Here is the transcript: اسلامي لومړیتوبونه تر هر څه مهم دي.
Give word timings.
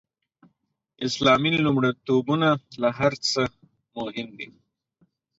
اسلامي 1.07 1.51
لومړیتوبونه 1.65 2.49
تر 2.71 2.83
هر 2.97 3.13
څه 3.29 3.41
مهم 3.97 4.27
دي. 4.37 4.47